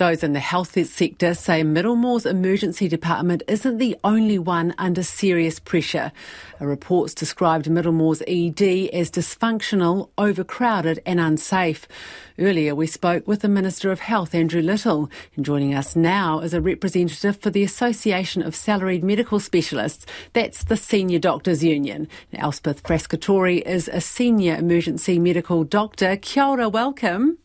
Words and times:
Those 0.00 0.22
in 0.22 0.32
the 0.32 0.40
health 0.40 0.78
sector 0.88 1.34
say 1.34 1.62
Middlemore's 1.62 2.24
emergency 2.24 2.88
department 2.88 3.42
isn't 3.46 3.76
the 3.76 3.98
only 4.02 4.38
one 4.38 4.74
under 4.78 5.02
serious 5.02 5.58
pressure. 5.58 6.10
A 6.58 6.66
report's 6.66 7.12
described 7.12 7.68
Middlemore's 7.68 8.22
ED 8.22 8.88
as 8.94 9.10
dysfunctional, 9.10 10.08
overcrowded, 10.16 11.02
and 11.04 11.20
unsafe. 11.20 11.86
Earlier, 12.38 12.74
we 12.74 12.86
spoke 12.86 13.28
with 13.28 13.40
the 13.40 13.48
Minister 13.50 13.92
of 13.92 14.00
Health, 14.00 14.34
Andrew 14.34 14.62
Little, 14.62 15.10
and 15.36 15.44
joining 15.44 15.74
us 15.74 15.94
now 15.94 16.40
is 16.40 16.54
a 16.54 16.62
representative 16.62 17.36
for 17.36 17.50
the 17.50 17.62
Association 17.62 18.40
of 18.40 18.56
Salaried 18.56 19.04
Medical 19.04 19.38
Specialists. 19.38 20.06
That's 20.32 20.64
the 20.64 20.78
Senior 20.78 21.18
Doctors 21.18 21.62
Union. 21.62 22.08
Elspeth 22.32 22.82
Frascatore 22.84 23.60
is 23.60 23.86
a 23.88 24.00
senior 24.00 24.54
emergency 24.54 25.18
medical 25.18 25.62
doctor. 25.62 26.16
Kia 26.16 26.44
ora, 26.44 26.70
welcome. 26.70 27.36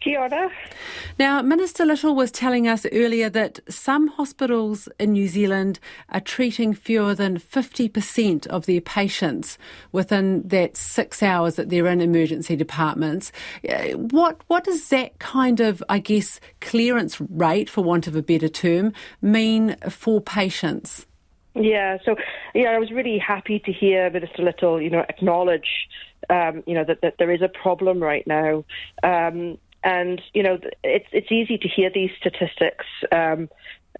Kia 0.00 0.18
ora. 0.18 0.50
Now, 1.18 1.42
Minister 1.42 1.84
Little 1.84 2.14
was 2.14 2.32
telling 2.32 2.66
us 2.66 2.86
earlier 2.90 3.28
that 3.30 3.60
some 3.68 4.08
hospitals 4.08 4.88
in 4.98 5.12
New 5.12 5.28
Zealand 5.28 5.78
are 6.08 6.20
treating 6.20 6.72
fewer 6.72 7.14
than 7.14 7.38
50% 7.38 8.46
of 8.46 8.64
their 8.64 8.80
patients 8.80 9.58
within 9.92 10.42
that 10.48 10.76
six 10.76 11.22
hours 11.22 11.56
that 11.56 11.68
they're 11.68 11.86
in 11.86 12.00
emergency 12.00 12.56
departments. 12.56 13.30
Uh, 13.68 13.90
what, 13.98 14.40
what 14.46 14.64
does 14.64 14.88
that 14.88 15.18
kind 15.18 15.60
of, 15.60 15.82
I 15.90 15.98
guess, 15.98 16.40
clearance 16.60 17.20
rate, 17.20 17.68
for 17.68 17.84
want 17.84 18.06
of 18.06 18.16
a 18.16 18.22
better 18.22 18.48
term, 18.48 18.94
mean 19.20 19.76
for 19.90 20.20
patients? 20.20 21.06
Yeah, 21.54 21.98
so 22.04 22.16
yeah, 22.54 22.70
I 22.70 22.78
was 22.78 22.90
really 22.90 23.18
happy 23.18 23.58
to 23.58 23.72
hear 23.72 24.08
Minister 24.08 24.42
Little, 24.42 24.80
you 24.80 24.88
know, 24.88 25.04
acknowledge, 25.08 25.88
um, 26.30 26.62
you 26.66 26.74
know, 26.74 26.84
that, 26.84 27.02
that 27.02 27.16
there 27.18 27.30
is 27.30 27.42
a 27.42 27.48
problem 27.48 28.00
right 28.00 28.26
now. 28.26 28.64
Um, 29.02 29.58
and 29.82 30.20
you 30.34 30.42
know 30.42 30.58
it's 30.84 31.08
it's 31.12 31.30
easy 31.30 31.58
to 31.58 31.68
hear 31.68 31.90
these 31.92 32.10
statistics. 32.18 32.86
Um, 33.12 33.48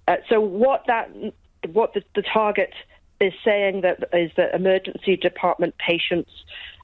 uh, 0.08 0.16
so 0.28 0.40
what 0.40 0.84
that 0.86 1.10
what 1.72 1.94
the, 1.94 2.02
the 2.14 2.22
target 2.22 2.72
is 3.20 3.32
saying 3.44 3.82
that 3.82 4.02
is 4.12 4.30
that 4.36 4.54
emergency 4.54 5.16
department 5.16 5.74
patients 5.78 6.30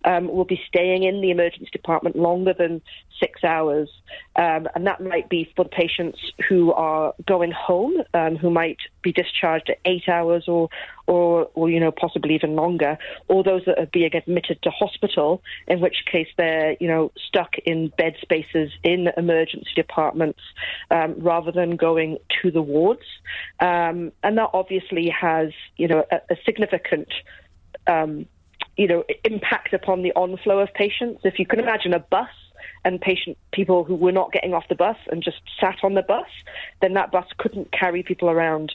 um, 0.07 0.29
will 0.29 0.45
be 0.45 0.61
staying 0.69 1.03
in 1.03 1.21
the 1.21 1.31
emergency 1.31 1.69
department 1.73 2.17
longer 2.17 2.55
than 2.55 2.81
six 3.21 3.43
hours. 3.45 3.89
Um, 4.37 4.69
and 4.75 4.87
that 4.87 5.03
might 5.03 5.29
be 5.29 5.53
for 5.57 5.65
patients 5.65 6.19
who 6.48 6.73
are 6.73 7.13
going 7.27 7.51
home, 7.51 7.95
um, 8.15 8.37
who 8.37 8.51
might 8.51 8.79
be 9.03 9.13
discharged 9.13 9.69
at 9.69 9.79
eight 9.85 10.09
hours 10.09 10.45
or, 10.47 10.69
or, 11.07 11.51
or, 11.55 11.69
you 11.69 11.81
know, 11.81 11.91
possibly 11.91 12.35
even 12.35 12.55
longer, 12.55 12.98
or 13.29 13.43
those 13.43 13.65
that 13.67 13.79
are 13.79 13.87
being 13.87 14.15
admitted 14.15 14.63
to 14.63 14.71
hospital, 14.71 15.43
in 15.67 15.81
which 15.81 16.05
case 16.11 16.29
they're, 16.37 16.77
you 16.79 16.89
know, 16.89 17.11
stuck 17.27 17.57
in 17.65 17.89
bed 17.98 18.15
spaces 18.20 18.70
in 18.85 19.09
emergency 19.17 19.70
departments 19.75 20.41
um, 20.91 21.15
rather 21.19 21.51
than 21.51 21.77
going 21.77 22.19
to 22.43 22.51
the 22.51 22.63
wards. 22.63 23.07
Um, 23.61 24.13
and 24.23 24.39
that 24.39 24.51
obviously 24.53 25.09
has, 25.09 25.51
you 25.77 25.89
know, 25.89 26.05
a, 26.13 26.17
a 26.31 26.37
significant 26.45 27.09
um, 27.87 28.27
you 28.77 28.87
know, 28.87 29.05
impact 29.25 29.73
upon 29.73 30.03
the 30.03 30.13
onflow 30.17 30.63
of 30.63 30.73
patients. 30.75 31.23
If 31.25 31.39
you 31.39 31.47
can 31.47 31.61
imagine 31.61 31.95
a 31.95 31.99
bus 31.99 32.29
and 32.85 33.01
patient 33.01 33.37
people 33.53 33.85
who 33.85 33.95
were 33.95 34.13
not 34.13 34.33
getting 34.33 34.55
off 34.55 34.69
the 34.69 34.75
bus 34.75 34.97
and 35.11 35.23
just 35.23 35.41
sat 35.61 35.77
on 35.83 35.95
the 35.95 36.03
bus, 36.03 36.29
then 36.81 36.95
that 36.95 37.11
bus 37.11 37.27
couldn't 37.39 37.73
carry 37.73 38.03
people 38.03 38.31
around 38.31 38.73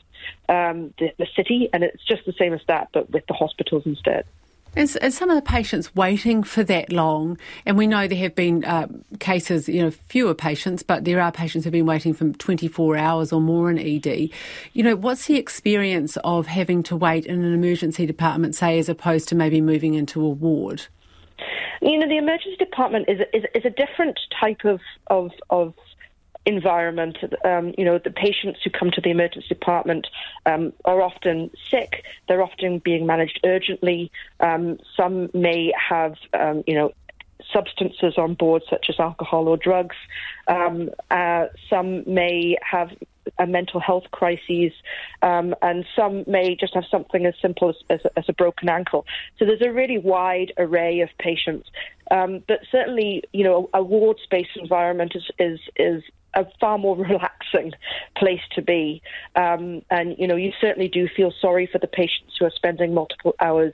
um, 0.50 0.94
the, 1.00 1.14
the 1.18 1.28
city, 1.36 1.70
and 1.72 1.84
it's 1.84 2.04
just 2.06 2.26
the 2.26 2.34
same 2.34 2.54
as 2.54 2.62
that, 2.68 2.90
but 2.94 3.10
with 3.12 3.26
the 3.28 3.34
hospitals 3.34 3.84
instead. 3.86 4.26
Is, 4.76 4.98
some 5.10 5.30
of 5.30 5.36
the 5.36 5.42
patients 5.42 5.94
waiting 5.96 6.44
for 6.44 6.64
that 6.64 6.94
long? 6.94 7.38
And 7.66 7.78
we 7.78 7.88
know 7.88 8.08
there 8.08 8.18
have 8.20 8.36
been 8.36 8.64
uh, 8.64 8.88
cases, 9.20 9.68
you 9.68 9.84
know, 9.84 9.92
fewer 9.92 10.34
patients, 10.34 10.82
but 10.82 11.04
there 11.04 11.20
are 11.20 11.30
patients 11.30 11.66
who've 11.66 11.74
been 11.74 11.86
waiting 11.86 12.14
for 12.14 12.30
24 12.30 12.96
hours 12.96 13.34
or 13.34 13.42
more 13.42 13.70
in 13.70 13.78
ED. 13.78 14.30
You 14.72 14.84
know, 14.84 14.96
what's 14.96 15.26
the 15.26 15.36
experience 15.36 16.18
of 16.24 16.48
having 16.48 16.84
to 16.84 16.96
wait 16.96 17.26
in 17.26 17.44
an 17.44 17.54
emergency 17.54 18.06
department, 18.06 18.56
say, 18.56 18.80
as 18.80 18.88
opposed 18.88 19.28
to 19.30 19.36
maybe 19.36 19.60
moving 19.60 19.94
into 19.94 20.26
a 20.26 20.30
ward? 20.30 20.88
You 21.82 22.00
know, 22.00 22.08
the 22.08 22.18
emergency 22.18 22.56
department 22.58 23.10
is, 23.10 23.20
is, 23.34 23.44
is 23.54 23.66
a 23.66 23.72
different 23.72 24.18
type 24.40 24.64
of, 24.64 24.80
of, 25.08 25.32
of 25.50 25.74
environment. 26.46 27.18
Um, 27.46 27.74
you 27.78 27.86
know, 27.86 28.00
the 28.00 28.12
patients 28.12 28.60
who 28.64 28.70
come 28.70 28.92
to 28.92 29.02
the 29.02 29.10
emergency 29.10 29.48
department 29.48 30.08
um, 30.46 30.74
are 30.86 31.02
often 31.02 31.52
sick. 31.70 32.04
They're 32.28 32.44
often 32.44 32.80
being 32.80 33.06
managed 33.06 33.40
urgently. 33.46 34.12
Um, 34.40 34.80
some 34.98 35.30
may 35.34 35.74
have, 35.78 36.16
um, 36.34 36.64
you 36.66 36.76
know, 36.76 36.92
substances 37.52 38.18
on 38.18 38.36
board, 38.36 38.64
such 38.70 38.88
as 38.90 39.00
alcohol 39.00 39.48
or 39.48 39.58
drugs. 39.58 39.96
Um, 40.48 40.90
uh, 41.10 41.48
some 41.70 42.04
may 42.08 42.58
have 42.62 42.92
a 43.38 43.46
mental 43.46 43.80
health 43.80 44.06
crises, 44.12 44.72
um, 45.22 45.54
and 45.62 45.86
some 45.96 46.24
may 46.28 46.56
just 46.56 46.74
have 46.74 46.86
something 46.90 47.26
as 47.26 47.34
simple 47.42 47.70
as, 47.70 47.76
as, 47.90 48.00
as, 48.18 48.26
a 48.28 48.34
broken 48.34 48.70
ankle. 48.70 49.06
So 49.38 49.46
there's 49.46 49.62
a 49.62 49.72
really 49.72 49.98
wide 49.98 50.54
array 50.58 51.02
of 51.02 51.10
patients. 51.20 51.70
Um, 52.10 52.44
but 52.48 52.60
certainly, 52.72 53.24
you 53.32 53.44
know, 53.44 53.70
a, 53.74 53.80
a 53.80 53.84
ward-based 53.84 54.58
environment 54.58 55.14
is, 55.16 55.30
is, 55.40 55.60
is 55.76 56.04
a 56.34 56.46
far 56.60 56.78
more 56.78 56.96
relaxing 57.10 57.74
place 58.18 58.42
to 58.56 58.62
be. 58.62 59.02
Um, 59.36 59.82
and, 59.90 60.16
you 60.18 60.28
know, 60.28 60.36
you 60.36 60.52
certainly 60.60 60.88
do 60.88 61.08
feel 61.08 61.34
sorry 61.42 61.68
for 61.72 61.80
the 61.80 61.88
patients 61.88 62.36
who 62.40 62.46
are 62.46 62.52
spending 62.52 62.94
multiple 62.94 63.36
hours 63.40 63.74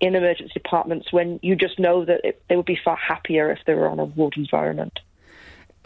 in 0.00 0.14
emergency 0.14 0.52
departments 0.54 1.12
when 1.12 1.40
you 1.42 1.56
just 1.56 1.78
know 1.78 2.04
that 2.04 2.20
it, 2.24 2.42
they 2.48 2.56
would 2.56 2.66
be 2.66 2.78
far 2.84 2.96
happier 2.96 3.50
if 3.50 3.58
they 3.66 3.74
were 3.74 3.88
on 3.88 3.98
a 3.98 4.04
ward 4.04 4.34
environment. 4.36 5.00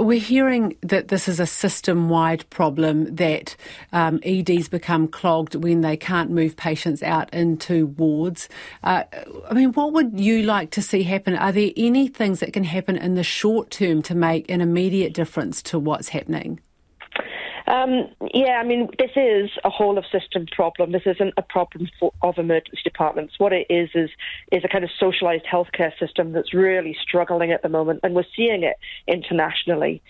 We're 0.02 0.18
hearing 0.18 0.76
that 0.80 1.08
this 1.08 1.28
is 1.28 1.38
a 1.38 1.46
system 1.46 2.08
wide 2.08 2.48
problem, 2.50 3.14
that 3.14 3.54
um, 3.92 4.18
EDs 4.24 4.68
become 4.68 5.06
clogged 5.06 5.54
when 5.54 5.80
they 5.80 5.96
can't 5.96 6.30
move 6.30 6.56
patients 6.56 7.04
out 7.04 7.32
into 7.32 7.86
wards. 7.86 8.48
Uh, 8.82 9.04
I 9.48 9.54
mean, 9.54 9.72
what 9.72 9.92
would 9.92 10.18
you 10.18 10.42
like 10.42 10.70
to 10.72 10.82
see 10.82 11.04
happen? 11.04 11.36
Are 11.36 11.52
there 11.52 11.70
any 11.76 12.08
things 12.08 12.40
that 12.40 12.52
can 12.52 12.64
happen 12.64 12.96
in 12.96 13.14
the 13.14 13.22
short 13.22 13.70
term 13.70 14.02
to 14.02 14.14
make 14.16 14.50
an 14.50 14.60
immediate 14.60 15.14
difference 15.14 15.62
to 15.62 15.78
what's 15.78 16.08
happening? 16.08 16.58
Um, 17.72 18.10
yeah, 18.34 18.60
I 18.60 18.64
mean, 18.64 18.88
this 18.98 19.12
is 19.16 19.50
a 19.64 19.70
whole 19.70 19.96
of 19.96 20.04
system 20.12 20.46
problem. 20.52 20.92
This 20.92 21.06
isn't 21.06 21.32
a 21.38 21.42
problem 21.42 21.88
for, 21.98 22.12
of 22.22 22.36
emergency 22.36 22.82
departments. 22.84 23.38
What 23.38 23.54
it 23.54 23.66
is 23.70 23.88
is 23.94 24.10
is 24.52 24.62
a 24.62 24.68
kind 24.68 24.84
of 24.84 24.90
socialised 25.00 25.46
healthcare 25.50 25.98
system 25.98 26.32
that's 26.32 26.52
really 26.52 26.94
struggling 27.00 27.50
at 27.50 27.62
the 27.62 27.70
moment, 27.70 28.00
and 28.02 28.14
we're 28.14 28.26
seeing 28.36 28.62
it 28.62 28.76
internationally. 29.08 30.02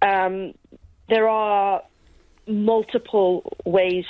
Um, 0.00 0.54
there 1.10 1.28
are 1.28 1.82
multiple 2.46 3.54
ways, 3.66 4.06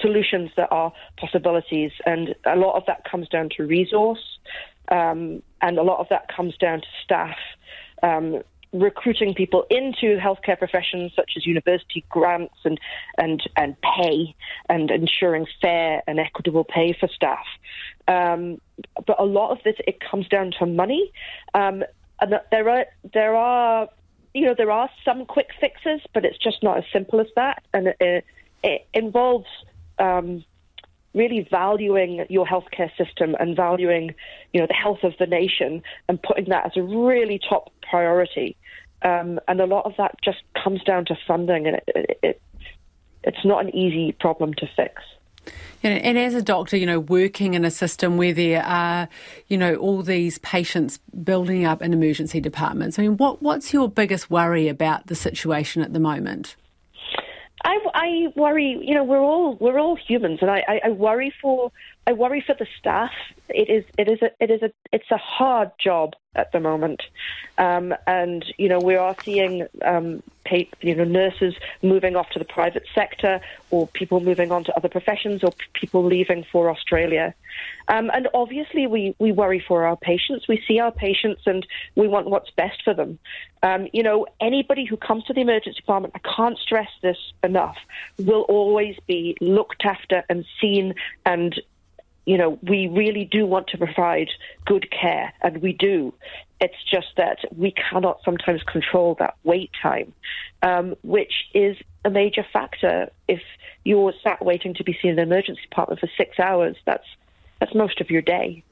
solutions 0.00 0.50
that 0.56 0.70
are 0.70 0.92
possibilities, 1.16 1.90
and 2.06 2.32
a 2.46 2.54
lot 2.54 2.76
of 2.76 2.84
that 2.86 3.02
comes 3.10 3.28
down 3.28 3.48
to 3.56 3.64
resource, 3.64 4.38
um, 4.88 5.42
and 5.62 5.78
a 5.78 5.82
lot 5.82 5.98
of 5.98 6.06
that 6.10 6.28
comes 6.28 6.56
down 6.58 6.82
to 6.82 6.86
staff. 7.02 7.36
Um, 8.04 8.42
recruiting 8.72 9.34
people 9.34 9.66
into 9.70 10.16
healthcare 10.18 10.58
professions 10.58 11.12
such 11.14 11.32
as 11.36 11.46
university 11.46 12.04
grants 12.08 12.54
and, 12.64 12.80
and, 13.18 13.42
and 13.56 13.76
pay 13.82 14.34
and 14.68 14.90
ensuring 14.90 15.46
fair 15.60 16.02
and 16.06 16.18
equitable 16.18 16.64
pay 16.64 16.96
for 16.98 17.08
staff. 17.08 17.44
Um, 18.08 18.60
but 19.06 19.20
a 19.20 19.24
lot 19.24 19.50
of 19.50 19.58
this, 19.62 19.76
it 19.86 20.00
comes 20.00 20.26
down 20.28 20.52
to 20.58 20.66
money. 20.66 21.12
Um, 21.54 21.84
and 22.20 22.40
there 22.50 22.68
are, 22.68 22.86
there 23.12 23.36
are, 23.36 23.88
you 24.32 24.46
know, 24.46 24.54
there 24.56 24.70
are 24.70 24.88
some 25.04 25.26
quick 25.26 25.50
fixes, 25.60 26.00
but 26.14 26.24
it's 26.24 26.38
just 26.38 26.62
not 26.62 26.78
as 26.78 26.84
simple 26.92 27.20
as 27.20 27.28
that. 27.36 27.62
And 27.74 27.94
it, 28.00 28.24
it 28.62 28.86
involves, 28.94 29.48
um, 29.98 30.44
really 31.14 31.46
valuing 31.50 32.24
your 32.30 32.46
healthcare 32.46 32.90
system 32.96 33.36
and 33.38 33.54
valuing, 33.54 34.14
you 34.54 34.60
know, 34.60 34.66
the 34.66 34.72
health 34.72 35.00
of 35.02 35.12
the 35.18 35.26
nation 35.26 35.82
and 36.08 36.22
putting 36.22 36.46
that 36.46 36.64
as 36.64 36.72
a 36.76 36.82
really 36.82 37.38
top 37.38 37.70
priority. 37.82 38.56
Um, 39.04 39.40
and 39.48 39.60
a 39.60 39.66
lot 39.66 39.84
of 39.84 39.94
that 39.98 40.16
just 40.22 40.38
comes 40.62 40.82
down 40.84 41.06
to 41.06 41.18
funding, 41.26 41.66
and 41.66 41.80
it, 41.88 42.18
it, 42.22 42.42
it's 43.24 43.44
not 43.44 43.64
an 43.64 43.74
easy 43.74 44.12
problem 44.12 44.54
to 44.54 44.66
fix. 44.76 45.02
And, 45.82 46.16
as 46.16 46.34
a 46.34 46.42
doctor, 46.42 46.76
you 46.76 46.86
know, 46.86 47.00
working 47.00 47.54
in 47.54 47.64
a 47.64 47.70
system 47.70 48.16
where 48.16 48.32
there 48.32 48.62
are, 48.64 49.08
you 49.48 49.58
know, 49.58 49.74
all 49.74 50.02
these 50.02 50.38
patients 50.38 50.98
building 51.24 51.64
up 51.64 51.82
in 51.82 51.92
emergency 51.92 52.40
departments, 52.40 52.98
I 52.98 53.02
mean, 53.02 53.16
what, 53.16 53.42
what's 53.42 53.72
your 53.72 53.88
biggest 53.88 54.30
worry 54.30 54.68
about 54.68 55.08
the 55.08 55.16
situation 55.16 55.82
at 55.82 55.92
the 55.92 55.98
moment? 55.98 56.54
I, 57.64 57.78
I 57.94 58.26
worry, 58.34 58.78
you 58.80 58.94
know, 58.94 59.04
we're 59.04 59.22
all 59.22 59.56
we're 59.60 59.78
all 59.78 59.96
humans, 59.96 60.38
and 60.42 60.50
I, 60.50 60.64
I, 60.66 60.80
I 60.86 60.90
worry 60.90 61.32
for 61.40 61.70
I 62.06 62.12
worry 62.12 62.42
for 62.44 62.54
the 62.58 62.66
staff. 62.78 63.12
It 63.48 63.70
is 63.70 63.84
it 63.96 64.08
is 64.08 64.20
a 64.22 64.30
it 64.40 64.50
is 64.50 64.62
a 64.62 64.72
it's 64.92 65.10
a 65.10 65.16
hard 65.16 65.70
job 65.82 66.14
at 66.34 66.50
the 66.52 66.60
moment, 66.60 67.02
um, 67.58 67.94
and 68.06 68.44
you 68.58 68.68
know 68.68 68.80
we 68.80 68.96
are 68.96 69.16
seeing 69.24 69.66
um, 69.84 70.22
you 70.80 70.94
know 70.94 71.04
nurses 71.04 71.54
moving 71.82 72.16
off 72.16 72.28
to 72.30 72.38
the 72.38 72.44
private 72.44 72.84
sector, 72.94 73.40
or 73.70 73.86
people 73.88 74.20
moving 74.20 74.52
on 74.52 74.64
to 74.64 74.76
other 74.76 74.88
professions, 74.88 75.42
or 75.42 75.52
p- 75.52 75.64
people 75.74 76.04
leaving 76.04 76.44
for 76.50 76.70
Australia, 76.70 77.34
um, 77.88 78.10
and 78.14 78.28
obviously 78.34 78.86
we 78.86 79.14
we 79.18 79.32
worry 79.32 79.64
for 79.66 79.84
our 79.84 79.96
patients. 79.96 80.48
We 80.48 80.62
see 80.66 80.78
our 80.78 80.92
patients, 80.92 81.42
and 81.46 81.66
we 81.94 82.08
want 82.08 82.28
what's 82.28 82.50
best 82.50 82.82
for 82.84 82.94
them. 82.94 83.18
Um, 83.62 83.88
you 83.92 84.02
know 84.02 84.26
anybody 84.40 84.84
who 84.84 84.96
comes 84.96 85.24
to 85.24 85.32
the 85.32 85.40
emergency 85.40 85.80
department, 85.80 86.14
I 86.14 86.20
can't 86.36 86.58
stress 86.58 86.88
this 87.02 87.18
enough, 87.42 87.76
will 88.18 88.42
always 88.42 88.96
be 89.06 89.36
looked 89.40 89.84
after 89.84 90.24
and 90.28 90.44
seen 90.60 90.94
and 91.26 91.60
you 92.24 92.38
know, 92.38 92.58
we 92.62 92.88
really 92.88 93.24
do 93.24 93.46
want 93.46 93.68
to 93.68 93.78
provide 93.78 94.28
good 94.64 94.90
care, 94.90 95.32
and 95.42 95.58
we 95.58 95.72
do. 95.72 96.14
It's 96.60 96.82
just 96.88 97.08
that 97.16 97.38
we 97.56 97.72
cannot 97.72 98.20
sometimes 98.24 98.62
control 98.62 99.16
that 99.18 99.36
wait 99.42 99.70
time, 99.82 100.12
um, 100.62 100.94
which 101.02 101.32
is 101.54 101.76
a 102.04 102.10
major 102.10 102.46
factor. 102.52 103.10
If 103.26 103.40
you're 103.84 104.12
sat 104.22 104.44
waiting 104.44 104.74
to 104.74 104.84
be 104.84 104.96
seen 105.02 105.12
in 105.12 105.16
the 105.16 105.22
emergency 105.22 105.62
department 105.62 106.00
for 106.00 106.08
six 106.16 106.38
hours, 106.38 106.76
that's 106.86 107.06
that's 107.58 107.74
most 107.74 108.00
of 108.00 108.10
your 108.10 108.22
day. 108.22 108.62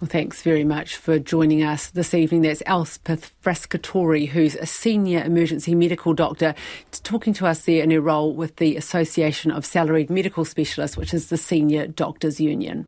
Well, 0.00 0.08
thanks 0.08 0.42
very 0.42 0.64
much 0.64 0.96
for 0.96 1.18
joining 1.18 1.62
us 1.62 1.88
this 1.88 2.12
evening. 2.12 2.42
That's 2.42 2.62
Elspeth 2.66 3.32
Frascatore, 3.42 4.28
who's 4.28 4.54
a 4.54 4.66
senior 4.66 5.24
emergency 5.24 5.74
medical 5.74 6.12
doctor, 6.12 6.54
talking 7.02 7.32
to 7.34 7.46
us 7.46 7.64
there 7.64 7.82
in 7.82 7.90
her 7.90 8.00
role 8.02 8.34
with 8.34 8.56
the 8.56 8.76
Association 8.76 9.50
of 9.50 9.64
Salaried 9.64 10.10
Medical 10.10 10.44
Specialists, 10.44 10.98
which 10.98 11.14
is 11.14 11.28
the 11.28 11.38
Senior 11.38 11.86
Doctors 11.86 12.38
Union. 12.38 12.84